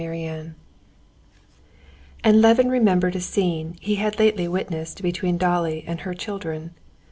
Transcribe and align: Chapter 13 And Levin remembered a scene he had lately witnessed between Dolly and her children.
Chapter 0.01 0.13
13 0.15 0.55
And 2.23 2.41
Levin 2.41 2.69
remembered 2.71 3.15
a 3.15 3.19
scene 3.19 3.77
he 3.79 3.97
had 3.97 4.17
lately 4.17 4.47
witnessed 4.47 5.03
between 5.03 5.37
Dolly 5.37 5.83
and 5.85 5.99
her 6.01 6.15
children. 6.15 6.71